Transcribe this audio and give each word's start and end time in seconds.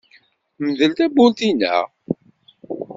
Mdel 0.65 0.91
tawwurt-inna. 0.97 1.73